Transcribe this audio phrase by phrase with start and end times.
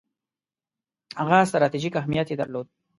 [1.21, 2.67] هغه ستراتیژیک اهمیت یې درلود.